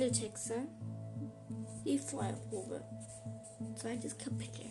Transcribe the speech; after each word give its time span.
Titeltexte. 0.00 0.54
Die 1.84 1.98
Feuerprobe. 1.98 2.82
Zweites 3.74 4.16
Kapitel. 4.16 4.64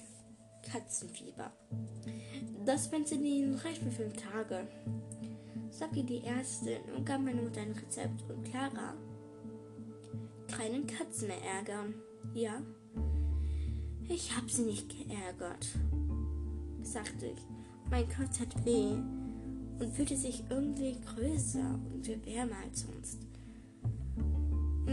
Katzenfieber. 0.64 1.52
Das 2.66 2.88
Penicillin 2.88 3.54
reicht 3.54 3.84
für 3.84 3.92
fünf 3.92 4.14
Tage, 4.16 4.68
sagte 5.70 6.04
die 6.04 6.24
Ärztin 6.24 6.82
und 6.98 7.06
gab 7.06 7.22
meiner 7.22 7.44
Mutter 7.44 7.62
ein 7.62 7.74
Rezept 7.74 8.24
und 8.28 8.44
Clara 8.44 8.96
keinen 10.52 10.88
Katzen 10.88 11.28
mehr 11.28 11.44
ärgern. 11.44 11.94
Ja, 12.34 12.64
ich 14.08 14.36
habe 14.36 14.50
sie 14.50 14.64
nicht 14.64 14.90
geärgert, 14.90 15.68
sagte 16.82 17.28
ich. 17.28 17.46
Mein 17.92 18.10
Kopf 18.10 18.40
hat 18.40 18.66
weh 18.66 18.94
und 19.80 19.94
fühlte 19.94 20.18
sich 20.18 20.44
irgendwie 20.50 20.98
größer 21.02 21.80
und 21.94 22.04
viel 22.04 22.26
wärmer 22.26 22.58
als 22.66 22.82
sonst. 22.82 23.29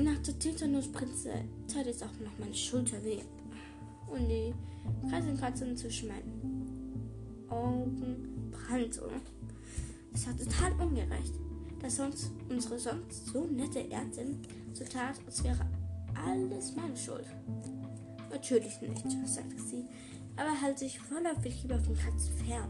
Nach 0.03 0.19
der 0.19 0.39
Tetanusspritze 0.39 1.33
tat 1.73 1.87
es 1.87 2.03
auch 2.03 2.13
noch 2.23 2.39
meine 2.39 2.55
Schulter 2.55 3.03
weh 3.03 3.21
und 4.07 4.29
die 4.29 4.53
Kreisenkratzen 5.09 5.75
zwischen 5.75 6.09
meinen 6.09 7.47
Augen 7.49 8.51
brannte. 8.51 9.09
Es 10.13 10.27
war 10.27 10.37
total 10.37 10.73
ungerecht, 10.87 11.33
dass 11.81 11.97
sonst 11.97 12.31
unsere 12.51 12.79
sonst 12.79 13.27
so 13.29 13.47
nette 13.47 13.91
Ärztin 13.91 14.43
so 14.75 14.85
tat, 14.85 15.17
als 15.25 15.43
wäre 15.43 15.67
alles 16.15 16.77
meine 16.77 16.97
Schuld. 16.97 17.25
Natürlich 18.31 18.79
nicht, 18.83 19.11
sagte 19.27 19.59
sie, 19.59 19.87
aber 20.37 20.53
hält 20.61 20.79
sich 20.79 20.99
voller 20.99 21.35
Fieber 21.41 21.79
von 21.79 21.97
Katzen 21.97 22.35
fern. 22.47 22.69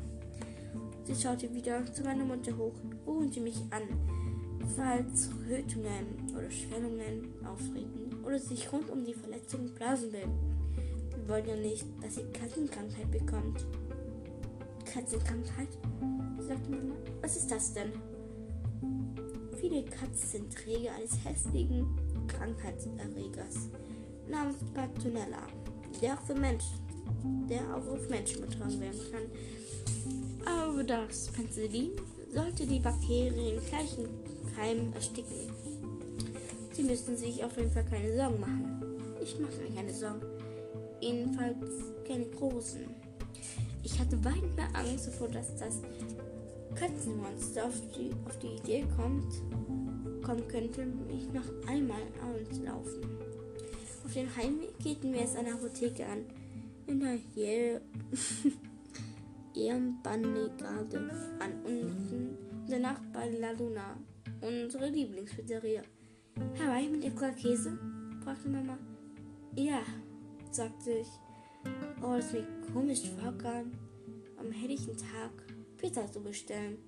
Sie 1.02 1.14
schaute 1.16 1.52
wieder 1.52 1.92
zu 1.92 2.04
meiner 2.04 2.24
Mutter 2.24 2.56
hoch 2.56 2.74
und 3.04 3.34
sie 3.34 3.40
mich 3.40 3.58
an, 3.70 3.82
falls 4.74 5.30
Rötungen 5.48 6.34
oder 6.36 6.50
Schwellungen 6.50 7.32
auftreten 7.44 8.24
oder 8.24 8.38
sich 8.38 8.70
rund 8.72 8.90
um 8.90 9.04
die 9.04 9.14
Verletzung 9.14 9.70
Blasen 9.74 10.10
bilden. 10.10 10.38
Wir 11.10 11.28
wollen 11.28 11.48
ja 11.48 11.56
nicht, 11.56 11.84
dass 12.02 12.16
sie 12.16 12.24
Katzenkrankheit 12.32 13.10
bekommt. 13.10 13.64
Katzenkrankheit? 14.84 15.68
sagte 16.38 16.70
Mama. 16.70 16.94
Was 17.20 17.36
ist 17.36 17.50
das 17.50 17.72
denn? 17.74 17.92
Viele 19.60 19.84
Katzen 19.84 20.28
sind 20.28 20.54
Träger 20.54 20.92
eines 20.94 21.24
hässlichen 21.24 21.86
Krankheitserregers 22.28 23.68
namens 24.28 24.56
Bartonella, 24.74 25.46
der 26.00 26.14
auch 26.14 26.22
für 26.22 26.34
Menschen, 26.34 26.78
der 27.48 27.62
auch 27.74 27.86
auf 27.86 28.08
Menschen 28.08 28.38
übertragen 28.38 28.80
werden 28.80 29.00
kann. 29.10 29.22
Aber 30.44 30.84
das 30.84 31.28
Penicillin 31.28 31.92
sollte 32.32 32.66
die 32.66 32.80
Bakterien 32.80 33.60
gleich 33.68 33.98
im 33.98 34.08
Keim 34.54 34.92
ersticken. 34.94 35.50
Sie 36.72 36.82
müssten 36.82 37.16
sich 37.16 37.42
auf 37.42 37.56
jeden 37.56 37.70
Fall 37.70 37.84
keine 37.84 38.16
Sorgen 38.16 38.40
machen. 38.40 38.82
Ich 39.22 39.38
mache 39.38 39.56
mir 39.62 39.74
keine 39.74 39.92
Sorgen. 39.92 40.20
Jedenfalls 41.00 41.56
keine 42.06 42.26
großen. 42.26 42.86
Ich 43.82 43.98
hatte 43.98 44.22
weit 44.24 44.56
mehr 44.56 44.68
Angst 44.74 45.06
davor, 45.06 45.28
dass 45.28 45.56
das 45.56 45.80
Katzenmonster 46.74 47.66
auf 47.66 47.80
die, 47.96 48.10
auf 48.26 48.38
die 48.38 48.56
Idee 48.58 48.84
kommt, 48.96 49.32
kommen 50.22 50.46
könnte, 50.48 50.84
mich 50.84 51.32
noch 51.32 51.68
einmal 51.68 52.02
laufen. 52.64 53.02
Auf 54.04 54.12
dem 54.12 54.34
Heimweg 54.36 54.78
gehen 54.78 55.12
wir 55.12 55.22
es 55.22 55.34
an 55.36 55.46
der 55.46 55.54
Apotheke 55.54 56.04
an. 56.06 56.24
In 56.86 57.00
der 57.00 57.14
Ehrenbandigade 59.56 61.10
an 61.38 61.52
unten 61.64 62.36
danach 62.68 63.00
bei 63.12 63.30
La 63.30 63.52
Luna, 63.52 63.96
unsere 64.40 64.88
Lieblingspizzeria. 64.88 65.82
Hawaii 66.58 66.88
mit 66.88 67.04
extra 67.04 67.30
Käse? 67.30 67.78
fragte 68.22 68.48
Mama. 68.48 68.78
Ja, 69.54 69.80
sagte 70.50 70.90
ich. 70.90 71.08
Oh, 72.02 72.14
es 72.14 72.32
mir 72.32 72.46
komisch 72.72 73.08
vorkam, 73.18 73.72
am 74.36 74.52
helllichen 74.52 74.96
Tag 74.96 75.30
Pizza 75.78 76.10
zu 76.10 76.20
bestellen. 76.20 76.78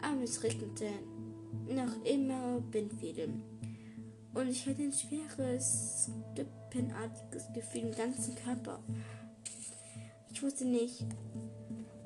Aber 0.00 0.22
es 0.22 0.42
regnete 0.42 0.90
noch 1.68 2.04
immer 2.04 2.60
Bindfäden. 2.70 3.42
Und 4.34 4.48
ich 4.48 4.66
hatte 4.66 4.82
ein 4.82 4.92
schweres, 4.92 6.10
stippenartiges 6.32 7.52
Gefühl 7.54 7.82
im 7.82 7.92
ganzen 7.92 8.34
Körper. 8.34 8.80
Ich 10.32 10.42
wusste 10.42 10.64
nicht, 10.64 11.04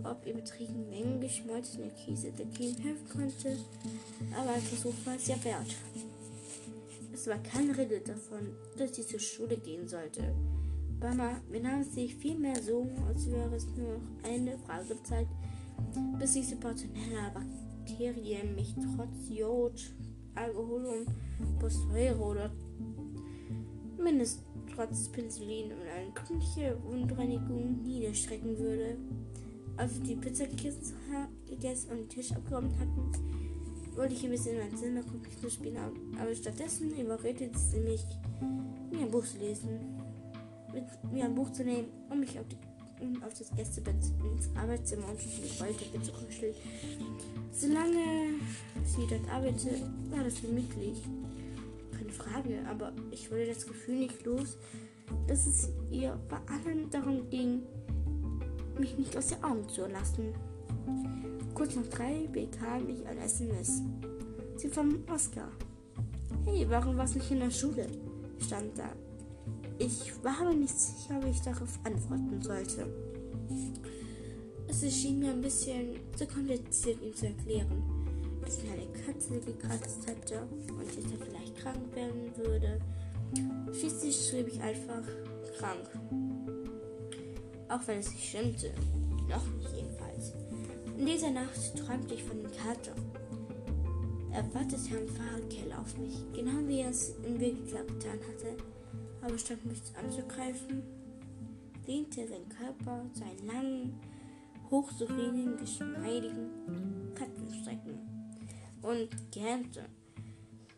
ob 0.05 0.27
übertriebene 0.27 0.87
Mengen 0.87 1.21
geschmolzener 1.21 1.91
Käse 1.91 2.33
dagegen 2.33 2.83
helfen 2.83 3.09
konnte, 3.09 3.57
aber 4.37 4.51
ein 4.51 4.61
Versuch 4.61 4.95
war 5.05 5.17
es 5.17 5.27
ja 5.27 5.37
wert. 5.45 5.75
Es 7.13 7.27
war 7.27 7.39
keine 7.39 7.77
Rede 7.77 8.01
davon, 8.01 8.55
dass 8.77 8.97
ich 8.97 9.09
zur 9.09 9.19
Schule 9.19 9.57
gehen 9.57 9.89
sollte. 9.89 10.35
Mama 11.01 11.41
benahm 11.51 11.85
sich 11.85 12.15
vielmehr 12.17 12.61
so, 12.63 12.89
als 13.09 13.31
wäre 13.31 13.55
es 13.55 13.67
nur 13.77 13.95
noch 13.95 14.29
eine 14.29 14.59
Fragezeit, 14.59 15.27
bis 16.19 16.33
diese 16.33 16.57
Bartonella 16.57 17.31
Bakterien 17.35 18.55
mich 18.55 18.75
trotz 18.75 19.29
Jod, 19.31 19.95
Alkohol 20.35 20.85
und 20.87 21.61
Phosphore 21.61 22.17
oder 22.19 22.51
mindestens 24.01 24.45
trotz 24.75 25.09
Penicillin 25.09 25.73
und 25.73 25.89
eine 25.89 26.13
gründliche 26.13 26.79
Wundreinigung 26.85 27.83
niederstrecken 27.83 28.59
würde. 28.59 28.97
Als 29.79 29.95
wir 29.95 30.09
die 30.09 30.17
Pizza 30.17 30.45
gegessen, 30.47 31.91
und 31.91 31.99
den 31.99 32.09
Tisch 32.09 32.33
abgeräumt 32.33 32.73
hatten, 32.81 33.13
wollte 33.95 34.13
ich 34.15 34.25
ein 34.25 34.31
bisschen 34.31 34.57
in 34.57 34.69
mein 34.69 34.77
Zimmer 34.77 35.03
Computer 35.03 35.49
spielen, 35.49 35.77
aber 36.21 36.35
stattdessen 36.35 36.91
überredete 36.99 37.57
sie 37.57 37.79
mich, 37.79 38.05
mir 38.91 39.03
ein 39.03 39.11
Buch 39.11 39.25
zu 39.25 39.39
lesen, 39.39 39.79
mit 40.73 41.13
mir 41.13 41.27
ein 41.27 41.35
Buch 41.35 41.53
zu 41.53 41.63
nehmen 41.63 41.87
und 42.11 42.19
mich 42.19 42.37
auf, 42.41 42.47
die, 42.49 42.57
auf 43.25 43.35
das 43.39 43.55
Gästebett 43.55 43.95
ins 43.95 44.49
Arbeitszimmer 44.57 45.09
und 45.11 45.21
die 45.21 45.61
Wolldecke 45.61 46.03
zu 46.03 46.13
kuscheln. 46.13 46.55
Solange 47.53 48.35
sie 48.85 49.07
dort 49.09 49.33
arbeitete, 49.33 49.81
war 50.11 50.25
das 50.25 50.43
gemütlich. 50.43 51.03
Keine 51.97 52.13
Frage, 52.13 52.65
aber 52.69 52.93
ich 53.13 53.31
wollte 53.31 53.55
das 53.55 53.65
Gefühl 53.65 54.01
nicht 54.01 54.25
los, 54.25 54.57
dass 55.29 55.47
es 55.47 55.69
ihr 55.91 56.19
bei 56.29 56.39
allem 56.53 56.91
darum 56.91 57.31
ging, 57.31 57.63
mich 58.79 58.97
nicht 58.99 59.17
aus 59.17 59.29
den 59.29 59.43
Augen 59.43 59.69
zu 59.69 59.87
lassen. 59.87 60.35
Kurz 61.55 61.75
nach 61.75 61.87
drei 61.87 62.29
bekam 62.33 62.89
ich 62.89 63.07
ein 63.07 63.19
SMS. 63.19 63.83
Sie 64.57 64.69
von 64.69 65.03
Oscar. 65.13 65.49
Hey, 66.45 66.67
warum 66.69 66.97
warst 66.97 67.15
du 67.15 67.19
nicht 67.19 67.31
in 67.31 67.41
der 67.41 67.51
Schule? 67.51 67.87
stand 68.39 68.79
da. 68.79 68.91
Ich 69.79 70.13
war 70.25 70.45
mir 70.45 70.55
nicht 70.55 70.79
sicher, 70.79 71.23
wie 71.23 71.31
ich 71.31 71.41
darauf 71.41 71.79
antworten 71.85 72.41
sollte. 72.41 72.87
Es 74.69 74.95
schien 74.95 75.19
mir 75.19 75.31
ein 75.31 75.41
bisschen 75.41 75.97
zu 76.17 76.27
kompliziert, 76.27 77.03
ihm 77.03 77.15
zu 77.15 77.27
erklären, 77.27 77.83
dass 78.45 78.63
mir 78.63 78.73
eine 78.73 78.87
Katze 79.05 79.41
gekratzt 79.41 80.07
hatte 80.09 80.47
und 80.69 80.99
ich 80.99 81.05
dann 81.05 81.19
vielleicht 81.19 81.57
krank 81.57 81.95
werden 81.95 82.33
würde. 82.37 82.81
Schließlich 83.73 84.29
schrieb 84.29 84.49
ich 84.49 84.61
einfach 84.61 85.03
krank. 85.59 85.89
Auch 87.69 87.87
wenn 87.87 87.99
es 87.99 88.11
nicht 88.13 88.29
stimmte. 88.29 88.73
Noch 89.29 89.47
nicht 89.57 89.75
jedenfalls. 89.75 90.33
In 90.97 91.07
dieser 91.07 91.31
Nacht 91.31 91.77
träumte 91.77 92.15
ich 92.15 92.25
von 92.25 92.43
dem 92.43 92.51
Kater. 92.51 92.95
Er 94.33 94.55
wartete 94.55 94.99
am 94.99 95.09
Fahrradkeller 95.09 95.81
auf 95.81 95.97
mich, 95.99 96.17
genau 96.33 96.67
wie 96.67 96.81
er 96.81 96.91
es 96.91 97.11
in 97.27 97.39
Wirklichkeit 97.41 97.89
getan 97.89 98.19
hatte. 98.21 98.57
Aber 99.21 99.39
statt 99.39 99.65
mich 99.65 99.81
anzugreifen, 100.03 100.83
lehnte 101.87 102.27
sein 102.27 102.49
Körper 102.49 103.05
seinen 103.13 103.47
langen, 103.47 104.01
hochsouveränen, 104.71 105.57
geschmeidigen 105.57 107.15
Kattenstrecken 107.15 107.99
und 108.83 109.09
gähnte, 109.33 109.87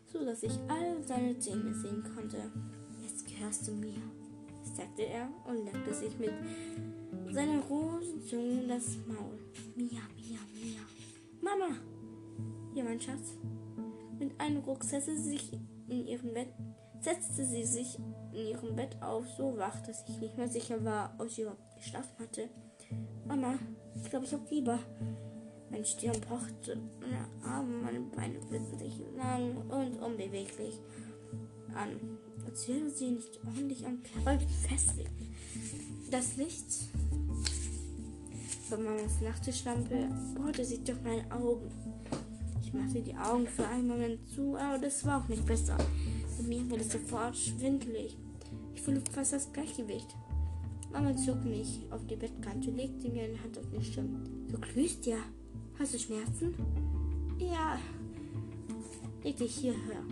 so 0.05 0.23
dass 0.25 0.43
ich 0.43 0.57
all 0.67 1.03
seine 1.03 1.37
Zähne 1.37 1.73
sehen 1.73 2.03
konnte. 2.15 2.51
Jetzt 3.01 3.25
gehörst 3.27 3.67
du 3.67 3.73
mir, 3.73 4.01
sagte 4.75 5.03
er 5.03 5.29
und 5.47 5.65
leckte 5.65 5.93
sich 5.93 6.17
mit 6.17 6.33
seiner 7.31 7.61
roten 7.63 8.21
Zunge 8.21 8.67
das 8.67 8.97
Maul. 9.07 9.39
Mia, 9.75 10.01
Mia, 10.15 10.39
Mia. 10.53 10.81
Mama! 11.41 11.75
Ja, 12.73 12.83
mein 12.83 12.99
Schatz. 12.99 13.37
Mit 14.19 14.39
einem 14.39 14.59
Ruck 14.63 14.83
setzte 14.83 15.17
sie 15.17 15.31
sich 15.31 15.53
in 15.87 16.07
ihrem 16.07 16.33
Bett, 16.33 16.49
setzte 16.99 17.45
sie 17.45 17.65
sich 17.65 17.97
in 18.33 18.47
ihrem 18.47 18.75
Bett 18.75 19.01
auf, 19.01 19.27
so 19.37 19.57
wach, 19.57 19.81
dass 19.81 20.07
ich 20.07 20.19
nicht 20.19 20.37
mehr 20.37 20.47
sicher 20.47 20.83
war, 20.83 21.15
ob 21.17 21.29
sie 21.29 21.41
überhaupt 21.41 21.75
geschlafen 21.75 22.19
hatte. 22.19 22.49
Mama, 23.27 23.55
ich 23.95 24.09
glaube, 24.09 24.25
ich 24.25 24.33
habe 24.33 24.45
Fieber. 24.45 24.79
Mein 25.69 25.85
Stirn 25.85 26.19
pochte, 26.21 26.77
meine 26.99 27.27
Arme, 27.45 27.77
meine 27.77 28.01
Beine 28.01 28.41
fühlten 28.41 28.77
sich 28.77 28.99
lang 29.15 29.55
und 29.69 30.01
unbeweglich 30.01 30.79
an, 31.73 32.10
als 32.51 32.67
wäre 32.67 32.89
sie 32.89 33.11
nicht 33.11 33.39
ordentlich 33.45 33.85
am 33.85 33.99
Körper 34.03 34.37
befestigt. 34.37 35.09
Das 36.09 36.35
Licht 36.35 36.65
von 38.67 38.83
Mamas 38.83 39.21
Nachttischlampe 39.21 40.09
bohrte 40.35 40.65
sich 40.65 40.83
durch 40.83 41.01
meine 41.01 41.31
Augen. 41.31 41.71
Ich 42.61 42.73
machte 42.73 43.01
die 43.01 43.15
Augen 43.15 43.47
für 43.47 43.65
einen 43.65 43.87
Moment 43.87 44.19
zu, 44.29 44.57
aber 44.57 44.79
das 44.79 45.05
war 45.05 45.23
auch 45.23 45.29
nicht 45.29 45.45
besser. 45.45 45.77
Und 46.37 46.49
mir 46.49 46.69
wurde 46.69 46.83
sofort 46.83 47.37
schwindelig. 47.37 48.17
Ich 48.75 48.81
verlor 48.81 49.03
fast 49.11 49.31
das 49.31 49.51
Gleichgewicht. 49.53 50.13
Mama 50.91 51.15
zog 51.15 51.43
mich 51.45 51.79
auf 51.89 52.05
die 52.07 52.17
Bettkante, 52.17 52.69
legte 52.71 53.07
mir 53.07 53.23
eine 53.23 53.41
Hand 53.41 53.57
auf 53.57 53.69
den 53.69 53.83
Stirn. 53.83 54.47
Du 54.51 54.57
glühst 54.59 55.05
ja. 55.05 55.19
Hast 55.79 55.93
du 55.93 55.99
Schmerzen? 55.99 56.53
Ja. 57.39 57.79
Leg 59.23 59.37
dich 59.37 59.55
hierher. 59.55 60.03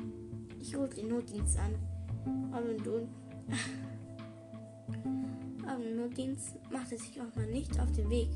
Ich 0.62 0.74
rufe 0.75 0.95
den 0.95 1.09
Notdienst 1.09 1.57
an. 1.57 1.98
Aber 2.51 2.73
du. 2.73 3.07
Aber 5.67 5.83
der 5.83 5.95
Notdienst 5.95 6.55
machte 6.71 6.97
sich 6.97 7.19
auch 7.21 7.35
mal 7.35 7.47
nicht 7.47 7.79
auf 7.79 7.91
den 7.91 8.09
Weg. 8.09 8.29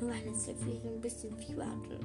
Nur 0.00 0.10
weil 0.10 0.28
es 0.32 0.46
wirklich 0.46 0.84
ein 0.84 1.00
bisschen 1.00 1.36
Fieber 1.36 1.66
hatte. 1.66 2.00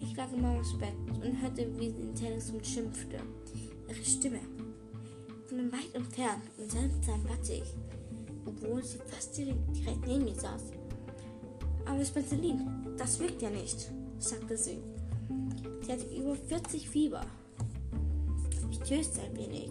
Ich 0.00 0.16
lag 0.16 0.32
in 0.32 0.40
Mamas 0.40 0.76
Bett 0.78 0.94
und 1.08 1.42
hörte, 1.42 1.68
wie 1.78 1.90
sie 1.90 2.02
in 2.02 2.14
Telefon 2.14 2.62
schimpfte. 2.64 3.18
Ihre 3.88 4.04
Stimme. 4.04 4.40
Von 5.48 5.70
weit 5.72 5.94
entfernt 5.94 6.42
und 6.58 6.70
seltsam 6.70 7.22
wattig, 7.28 7.62
obwohl 8.44 8.82
sie 8.82 8.98
fast 8.98 9.36
direkt, 9.36 10.06
neben 10.06 10.24
mir 10.24 10.34
saß. 10.34 10.62
Aber 11.84 11.98
das 11.98 12.10
Penicillin, 12.10 12.66
das 12.96 13.20
wirkt 13.20 13.42
ja 13.42 13.50
nicht, 13.50 13.90
sagte 14.18 14.56
sie. 14.56 14.78
Sie 15.82 15.92
hatte 15.92 16.06
über 16.14 16.34
40 16.34 16.88
Fieber. 16.88 17.24
Ich 18.70 18.78
töste 18.80 19.22
ein 19.22 19.36
wenig. 19.36 19.70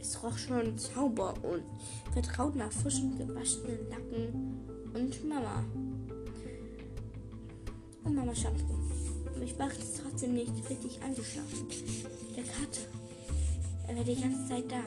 Es 0.00 0.22
roch 0.22 0.36
schon 0.38 0.78
Zauber 0.78 1.34
und 1.42 1.62
vertraut 2.12 2.56
nach 2.56 2.72
frischem 2.72 3.16
gewaschenen 3.18 3.88
Lacken 3.90 4.68
und 4.94 5.28
Mama. 5.28 5.64
Und 8.04 8.14
Mama 8.14 8.34
Shampoo. 8.34 8.74
Aber 9.34 9.44
ich 9.44 9.58
war 9.58 9.68
trotzdem 10.02 10.34
nicht 10.34 10.52
richtig 10.70 11.00
angeschlafen. 11.02 11.66
Der 12.36 12.44
Kater, 12.44 12.88
er 13.88 13.96
war 13.96 14.04
die 14.04 14.20
ganze 14.20 14.48
Zeit 14.48 14.70
da. 14.70 14.82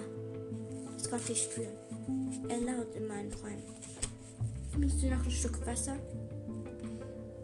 Das 0.94 1.10
konnte 1.10 1.32
ich 1.32 1.44
spüren. 1.44 1.76
Er 2.50 2.60
laut 2.60 2.96
in 2.96 3.08
meinen 3.08 3.32
Träumen. 3.32 3.64
Möchtest 4.78 5.04
du 5.04 5.10
noch 5.10 5.24
ein 5.24 5.32
Stück 5.32 5.66
Wasser? 5.66 5.98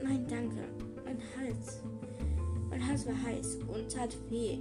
Nein, 0.02 0.26
danke. 0.30 0.64
Mein 1.04 1.20
Hals. 1.38 1.80
Mein 2.70 2.88
Hals 2.88 3.06
war 3.06 3.22
heiß 3.24 3.58
und 3.68 3.92
tat 3.92 4.16
weh. 4.30 4.60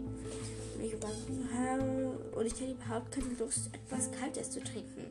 Ich, 0.81 0.95
und 0.95 2.47
ich 2.47 2.53
hatte 2.53 2.73
überhaupt 2.73 3.13
keine 3.13 3.35
Lust, 3.39 3.71
etwas 3.73 4.11
Kaltes 4.13 4.51
zu 4.51 4.61
trinken. 4.63 5.07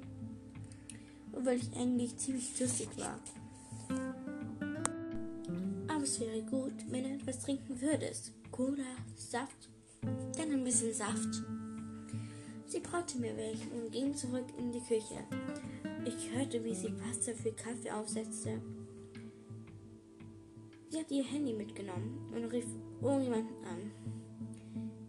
Und 1.31 1.45
weil 1.45 1.57
ich 1.57 1.75
eigentlich 1.75 2.15
ziemlich 2.17 2.55
durstig 2.57 2.89
war. 2.97 3.19
Aber 5.87 6.03
es 6.03 6.19
wäre 6.19 6.41
gut, 6.43 6.73
wenn 6.89 7.03
du 7.03 7.09
etwas 7.11 7.39
trinken 7.39 7.79
würdest. 7.81 8.31
Cola, 8.51 8.83
Saft, 9.15 9.69
dann 10.37 10.51
ein 10.51 10.63
bisschen 10.63 10.93
Saft. 10.93 11.43
Sie 12.67 12.79
braute 12.79 13.17
mir 13.19 13.35
welchen 13.37 13.71
und 13.71 13.91
ging 13.91 14.15
zurück 14.15 14.45
in 14.57 14.71
die 14.71 14.81
Küche. 14.81 15.23
Ich 16.05 16.31
hörte, 16.31 16.63
wie 16.63 16.73
sie 16.73 16.93
Wasser 16.99 17.33
für 17.33 17.51
Kaffee 17.51 17.91
aufsetzte. 17.91 18.61
Sie 20.89 20.99
hat 20.99 21.11
ihr 21.11 21.23
Handy 21.23 21.53
mitgenommen 21.53 22.31
und 22.33 22.45
rief 22.45 22.65
irgendjemanden 23.01 23.65
an. 23.65 23.91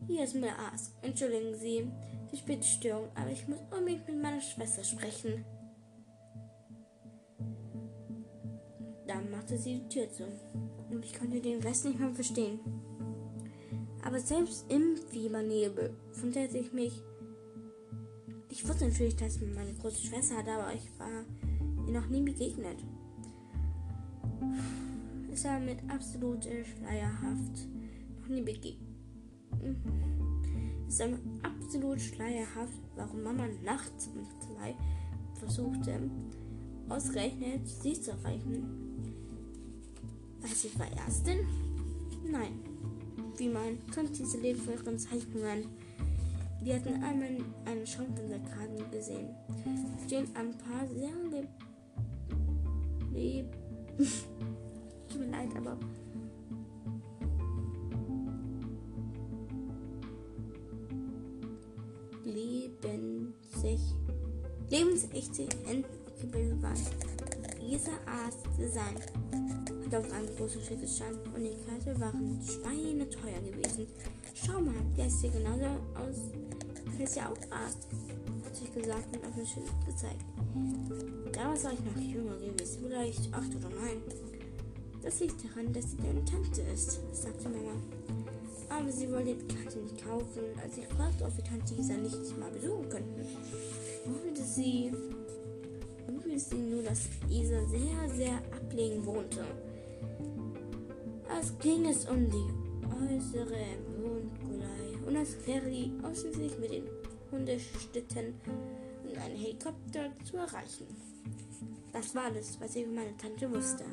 Hier 0.07 0.23
ist 0.23 0.37
Aas. 0.37 0.93
Entschuldigen 1.03 1.55
Sie 1.57 1.91
die 2.31 2.37
späte 2.37 2.63
Störung, 2.63 3.09
aber 3.17 3.31
ich 3.31 3.49
muss 3.49 3.59
unbedingt 3.77 4.07
mit 4.07 4.23
meiner 4.23 4.41
Schwester 4.41 4.85
sprechen. 4.85 5.45
Dann 9.07 9.31
machte 9.31 9.59
sie 9.59 9.81
die 9.81 9.89
Tür 9.89 10.11
zu 10.13 10.25
und 10.91 11.05
ich 11.05 11.19
konnte 11.19 11.41
den 11.41 11.61
Rest 11.61 11.85
nicht 11.85 11.99
mehr 11.99 12.15
verstehen. 12.15 12.61
Aber 14.05 14.21
selbst 14.21 14.71
im 14.71 14.97
Fiebernebel 15.11 15.97
wunderte 16.21 16.59
ich 16.59 16.73
mich. 16.73 17.03
Ich 18.49 18.67
wusste 18.69 18.89
natürlich, 18.89 19.17
dass 19.17 19.41
meine 19.41 19.75
große 19.75 20.07
Schwester 20.07 20.37
hatte, 20.39 20.53
aber 20.53 20.73
ich 20.73 20.89
war 20.99 21.25
ihr 21.87 21.93
noch 21.93 22.07
nie 22.07 22.23
begegnet. 22.23 22.79
Es 25.33 25.45
war 25.45 25.59
mit 25.59 25.79
absolut 25.89 26.45
schleierhaft 26.45 27.69
noch 28.21 28.29
nie 28.29 28.43
begegnet. 28.43 28.86
Es 30.89 31.01
ist 31.01 31.19
absolut 31.43 32.01
schleierhaft, 32.01 32.81
warum 32.95 33.23
Mama 33.23 33.47
nachts 33.65 34.09
um 34.15 34.25
zwei 34.41 34.75
versuchte, 35.35 36.11
ausgerechnet 36.89 37.69
sie 37.69 38.01
zu 38.01 38.13
erreichen. 38.13 38.87
War 40.41 40.49
sie 40.49 40.69
Verärztin? 40.69 41.41
Nein. 42.31 42.61
Wie 43.37 43.49
man 43.49 43.79
kennt 43.93 44.17
diese 44.19 44.39
lebenswelteren 44.39 44.99
Zeichnungen. 44.99 45.67
Wir 46.63 46.77
hatten 46.77 47.03
einmal 47.03 47.37
eine 47.65 47.87
Schaufensterkarte 47.87 48.85
gesehen. 48.91 49.29
Stehen 50.07 50.29
ein 50.35 50.57
paar 50.57 50.87
sehr 50.89 51.11
leb. 51.31 51.49
leb 53.13 53.47
Tut 55.09 55.21
mir 55.21 55.31
leid, 55.31 55.55
aber 55.57 55.79
lebensig, 62.87 63.81
lebensechte 64.71 65.43
Enten 65.67 65.85
abgebildet 66.07 66.63
waren. 66.63 66.81
Dieser 67.61 67.93
Art 68.07 68.37
Design 68.59 68.97
hat 69.85 69.95
auf 69.95 70.13
einem 70.13 70.37
großen 70.37 70.63
Schiff 70.63 70.81
gestanden 70.81 71.33
und 71.35 71.43
die 71.43 71.57
Karte 71.67 72.01
waren 72.01 72.41
schweineteuer 72.43 73.41
gewesen. 73.41 73.87
Schau 74.35 74.61
mal, 74.61 74.75
der 74.97 75.07
ist 75.07 75.21
hier 75.21 75.31
genauso 75.31 75.65
aus. 75.95 76.17
Der 76.99 77.05
ist 77.05 77.17
ja 77.17 77.29
auch 77.29 77.51
Arzt, 77.51 77.89
hat 78.45 78.57
sich 78.57 78.73
gesagt 78.73 79.17
und 79.17 79.25
auf 79.27 79.35
den 79.35 79.47
Schiff 79.47 79.71
gezeigt. 79.85 80.25
Damals 81.33 81.65
war 81.65 81.73
ich 81.73 81.81
noch 81.81 81.97
jünger 82.01 82.37
gewesen, 82.39 82.79
vielleicht 82.83 83.35
acht 83.35 83.55
oder 83.55 83.69
neun. 83.69 84.03
Das 85.03 85.21
liegt 85.21 85.45
daran, 85.45 85.73
dass 85.73 85.91
sie 85.91 85.97
deine 85.99 86.25
Tante 86.25 86.63
ist, 86.63 87.01
sagte 87.13 87.49
Mama. 87.49 87.75
Aber 88.79 88.93
sie 88.93 89.11
wollte 89.11 89.35
die 89.35 89.55
Karte 89.55 89.79
nicht 89.79 90.05
kaufen, 90.05 90.43
als 90.63 90.77
ich 90.77 90.87
fragte, 90.87 91.25
ob 91.25 91.37
wir 91.37 91.45
Tante 91.45 91.75
Isa 91.75 91.95
nicht 91.95 92.39
mal 92.39 92.51
besuchen 92.51 92.89
könnten. 92.89 93.27
Wollte 94.05 94.43
sie, 94.43 94.93
sie 96.37 96.57
nur, 96.57 96.83
dass 96.83 97.09
Isa 97.31 97.67
sehr, 97.67 98.15
sehr 98.15 98.37
ablegen 98.55 99.05
wohnte. 99.07 99.45
Als 101.29 101.59
ging 101.59 101.87
es 101.87 102.07
um 102.07 102.31
die 102.31 102.51
äußere 102.85 103.65
Mondgulei 104.01 105.07
und 105.07 105.17
als 105.17 105.35
wäre 105.47 105.71
die 105.71 105.93
ausschließlich 106.03 106.59
mit 106.59 106.73
den 106.73 106.85
Hundestitten 107.33 108.35
und 109.05 109.19
einem 109.19 109.37
Helikopter 109.37 110.11
zu 110.25 110.37
erreichen. 110.37 110.87
Das 111.93 112.15
war 112.15 112.25
alles, 112.25 112.61
was 112.61 112.77
ich 112.77 112.85
über 112.85 112.97
meine 112.97 113.17
Tante 113.17 113.51
wusste. 113.51 113.85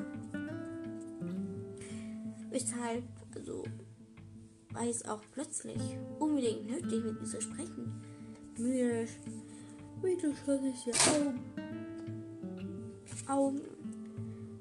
Weshalb, 2.50 3.02
also 3.34 3.64
war 4.74 4.86
es 4.86 5.04
auch 5.04 5.20
plötzlich 5.32 5.80
unbedingt 6.18 6.68
nötig, 6.68 7.04
mit 7.04 7.20
ihr 7.20 7.26
zu 7.26 7.40
sprechen. 7.40 8.02
Müde, 8.58 9.06
müde 10.02 10.34
schloss 10.42 10.60
ich 10.64 10.84
die 10.84 11.10
Augen. 11.10 11.40
Augen. 13.28 13.60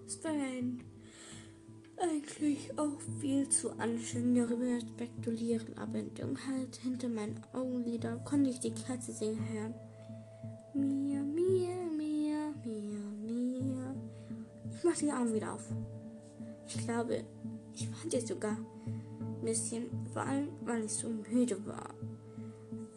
Es 0.05 0.24
war 0.24 0.32
ein, 0.32 0.82
eigentlich 1.98 2.77
auch 2.77 3.00
viel 3.20 3.50
zu 3.50 3.72
anstrengend, 3.72 4.38
darüber 4.38 4.79
zu 4.79 4.88
spekulieren, 4.88 5.77
aber 5.77 6.00
in 6.00 6.13
Dunkelheit 6.13 6.75
hinter 6.82 7.10
meinen 7.10 7.41
Augenlidern 7.51 8.24
konnte 8.24 8.51
ich 8.51 8.60
die 8.60 8.72
Katze 8.72 9.12
singen 9.12 9.39
hören. 9.50 9.74
Mia, 10.74 11.22
Mia, 11.22 11.75
Mia, 11.98 12.53
Mia, 12.63 13.00
Mia. 13.22 13.96
Ich 14.75 14.84
machte 14.84 15.05
die 15.05 15.12
Augen 15.12 15.34
wieder 15.34 15.53
auf. 15.53 15.67
Ich 16.67 16.77
glaube, 16.86 17.24
ich 17.74 17.88
fand 17.89 18.27
sogar 18.27 18.58
bisschen, 19.43 19.85
vor 20.13 20.23
allem 20.23 20.50
weil 20.65 20.85
ich 20.85 20.91
so 20.91 21.09
müde 21.09 21.65
war. 21.65 21.89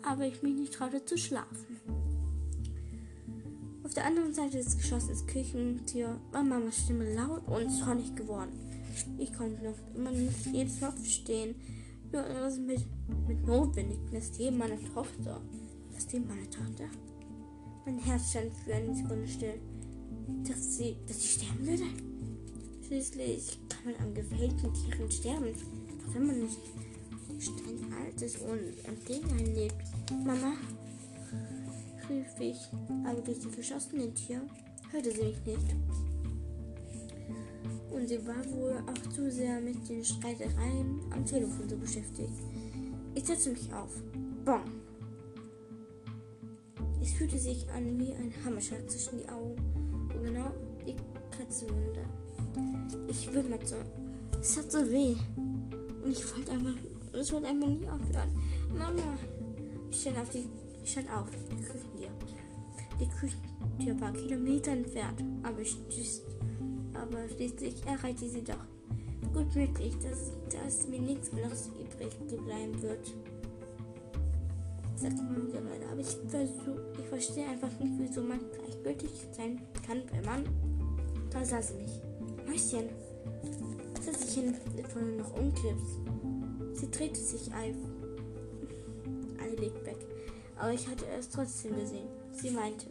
Aber 0.02 0.24
ich 0.24 0.42
mich 0.42 0.54
nicht 0.54 0.74
traute 0.74 1.04
zu 1.04 1.18
schlafen. 1.18 1.80
Auf 3.84 3.94
der 3.94 4.06
anderen 4.06 4.34
Seite 4.34 4.58
des 4.58 4.76
Geschosses 4.76 5.26
Küchentür 5.26 6.20
war 6.32 6.42
Mamas 6.42 6.76
Stimme 6.76 7.14
laut 7.14 7.46
und 7.46 7.70
zornig 7.70 8.14
geworden. 8.14 8.52
Ich 9.18 9.32
konnte 9.32 9.62
noch 9.64 9.76
immer 9.94 10.10
nicht 10.10 10.46
jedes 10.52 10.78
verstehen, 10.78 11.54
nur 12.12 12.26
etwas 12.26 12.58
mit, 12.58 12.80
mit 13.28 13.46
notwendig 13.46 13.98
das 14.12 14.36
Leben 14.38 14.58
meiner 14.58 14.78
Tochter. 14.94 15.40
Das 15.94 16.12
Leben 16.12 16.26
meiner 16.26 16.50
Tochter? 16.50 16.84
Mein 17.84 17.98
Herz 17.98 18.30
stand 18.30 18.52
für 18.64 18.74
eine 18.74 18.94
Sekunde 18.94 19.28
still. 19.28 19.60
Dass 20.48 20.76
sie, 20.76 20.96
dass 21.06 21.22
sie 21.22 21.28
sterben 21.28 21.66
würde? 21.66 21.84
Schließlich 22.86 23.58
kann 23.68 23.92
man 23.92 24.02
an 24.02 24.14
gefällten 24.14 24.72
Tieren 24.74 25.10
sterben 25.10 25.54
wenn 26.12 26.26
man 26.26 26.40
nicht 26.40 26.60
streng 27.38 27.92
alt 28.02 28.20
ist 28.22 28.40
und 28.40 28.88
am 28.88 28.96
Gegenteil 29.04 29.54
lebt. 29.54 29.84
Mama, 30.24 30.52
rief 32.08 32.40
ich, 32.40 32.58
aber 33.04 33.20
durch 33.20 33.40
die 33.40 33.50
geschossenen 33.50 34.14
Tier 34.14 34.42
hörte 34.90 35.10
sie 35.10 35.24
mich 35.24 35.46
nicht. 35.46 35.74
Und 37.90 38.08
sie 38.08 38.26
war 38.26 38.44
wohl 38.52 38.82
auch 38.86 39.10
zu 39.10 39.30
sehr 39.30 39.60
mit 39.60 39.88
den 39.88 40.04
Streitereien 40.04 41.00
am 41.10 41.24
Telefon 41.24 41.68
so 41.68 41.76
beschäftigt. 41.76 42.32
Ich 43.14 43.24
setzte 43.24 43.50
mich 43.50 43.72
auf. 43.72 43.90
Bong. 44.44 44.64
Es 47.00 47.12
fühlte 47.12 47.38
sich 47.38 47.66
an 47.70 47.98
wie 47.98 48.12
ein 48.12 48.32
Hammerschlag 48.44 48.88
zwischen 48.90 49.18
die 49.18 49.28
Augen. 49.28 49.56
Und 50.14 50.22
genau 50.24 50.52
die 50.86 50.96
Katzenmunde. 51.36 52.04
Ich 53.08 53.32
wimmerte. 53.32 53.76
Es 54.40 54.56
hat 54.58 54.70
so 54.70 54.78
weh. 54.90 55.16
Und 56.06 56.12
ich 56.12 56.36
wollte 56.36 56.52
einfach, 56.52 56.74
es 57.12 57.32
wollte 57.32 57.48
einfach 57.48 57.66
nie 57.66 57.88
aufhören. 57.88 58.30
Mama. 58.72 59.18
Ich 59.90 60.00
stand 60.00 60.18
auf 60.18 60.30
die, 60.30 60.44
ich 60.84 60.92
stand 60.92 61.10
auf. 61.10 61.26
Die 61.50 61.56
Küchentür. 61.56 62.08
Die 63.00 63.08
Küchentür 63.08 64.00
war 64.00 64.12
Kilometer 64.12 64.70
entfernt. 64.70 65.24
Aber 65.42 65.60
ich 65.60 65.76
aber 66.94 67.28
schließlich 67.28 67.84
erreichte 67.84 68.28
sie 68.28 68.44
doch. 68.44 68.54
Gut 69.34 69.54
möglich, 69.56 69.94
dass, 70.00 70.30
dass 70.48 70.86
mir 70.86 71.00
nichts 71.00 71.30
anderes 71.32 71.68
übrig 71.68 72.16
bleiben 72.44 72.80
wird 72.80 73.12
sagt 74.96 75.16
man 75.16 75.44
mittlerweile. 75.44 75.86
Aber 75.90 76.00
ich 76.00 76.16
versuch, 76.28 76.80
ich 76.98 77.06
verstehe 77.06 77.48
einfach 77.48 77.68
nicht, 77.78 77.92
wieso 77.98 78.22
man 78.22 78.40
gleichgültig 78.52 79.10
sein 79.32 79.60
kann, 79.86 80.02
wenn 80.12 80.24
man. 80.24 80.44
Da 81.30 81.44
saß 81.44 81.74
nicht. 81.74 82.00
Mäuschen. 82.46 82.88
Setz 84.06 84.20
dich 84.20 84.34
hin, 84.34 84.54
bevor 84.76 85.02
du 85.02 85.16
noch 85.16 85.36
umkippst. 85.36 85.96
Sie 86.74 86.88
drehte 86.92 87.18
sich. 87.18 87.52
Eilig 87.52 87.82
weg. 89.84 89.96
Aber 90.56 90.72
ich 90.72 90.86
hatte 90.86 91.04
es 91.06 91.28
trotzdem 91.28 91.74
gesehen. 91.74 92.06
Sie 92.30 92.50
meinte. 92.50 92.86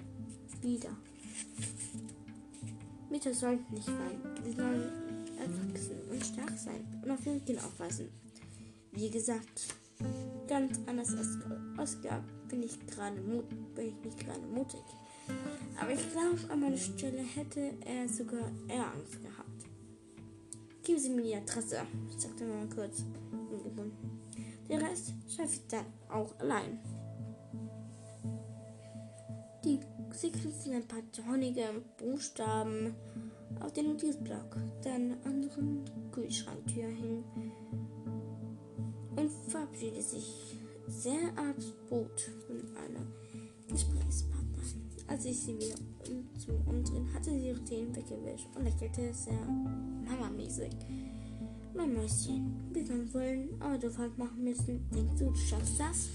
Wieder. 0.62 0.90
Mütter 3.10 3.34
sollten 3.34 3.74
nicht 3.74 3.88
weinen. 3.88 4.22
Sie 4.44 4.52
sollen 4.52 4.92
erwachsen 5.40 6.02
und 6.12 6.26
stark 6.26 6.58
sein 6.58 6.86
und 7.02 7.12
auf 7.12 7.26
ihr 7.26 7.40
Kind 7.40 7.60
aufpassen. 7.60 8.10
Wie 8.92 9.10
gesagt, 9.10 9.74
ganz 10.50 10.78
anders 10.86 11.16
als 11.16 11.38
Oscar 11.78 12.26
bin 12.50 12.62
ich 12.62 12.86
gerade 12.88 13.16
bin 13.22 13.88
ich 13.88 14.04
nicht 14.04 14.20
gerade 14.20 14.46
mutig. 14.48 14.84
Aber 15.80 15.92
ich 15.92 16.12
glaube, 16.12 16.40
an 16.52 16.60
meiner 16.60 16.76
Stelle 16.76 17.22
hätte 17.22 17.72
er 17.86 18.10
sogar 18.10 18.52
eher 18.68 18.92
Angst 18.92 19.22
gehabt. 19.22 19.45
Geben 20.86 21.00
Sie 21.00 21.10
mir 21.10 21.24
die 21.24 21.36
Adresse, 21.36 21.82
sagte 22.16 22.46
Mama 22.46 22.68
kurz. 22.74 23.04
Den 24.70 24.80
Rest 24.80 25.14
schaffe 25.28 25.54
ich 25.54 25.68
dann 25.68 25.86
auch 26.10 26.40
allein. 26.40 26.80
Die, 29.64 29.80
sie 30.14 30.32
kritzten 30.32 30.76
ein 30.76 30.88
paar 30.88 31.02
tonige 31.12 31.82
Buchstaben 31.98 32.94
auf 33.62 33.74
den 33.74 33.88
Notizblock, 33.88 34.58
der 34.84 34.94
an 34.94 35.10
der 35.10 35.26
anderen 35.26 35.86
Kühlschranktür 36.12 36.90
hing 36.90 37.24
und 39.16 39.32
verabschiedete 39.48 40.04
sich 40.04 40.60
sehr 40.88 41.30
abrupt 41.36 42.30
von 42.46 42.62
einer 42.78 43.08
Gesprächspartnerin. 43.68 44.35
Als 45.08 45.26
ich 45.26 45.40
sie 45.40 45.56
wieder 45.56 45.76
um, 46.10 46.28
zum 46.40 46.56
Umdrehen 46.68 47.14
hatte 47.14 47.30
sie 47.30 47.48
ihre 47.48 47.64
Zähne 47.64 47.96
weggewischt 47.96 48.48
und 48.56 48.64
lächelte 48.64 49.14
sehr 49.14 49.46
mamamäßig. 50.06 50.72
Mein 51.76 51.94
Mäuschen, 51.94 52.54
wir 52.72 52.84
können 52.86 53.14
wohl 53.14 53.50
Autofahrt 53.60 54.18
machen 54.18 54.44
müssen. 54.44 54.90
Denkst 54.92 55.20
du, 55.20 55.26
du 55.26 55.36
schaffst 55.36 55.80
das? 55.80 56.10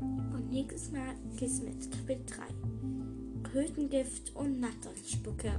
Und 0.00 0.50
nächstes 0.50 0.90
Mal 0.90 1.14
geht's 1.36 1.62
mit 1.62 1.90
Kapitel 1.90 2.26
3. 2.26 3.50
Krötengift 3.50 4.34
und 4.34 4.60
Natternsspucke. 4.60 5.52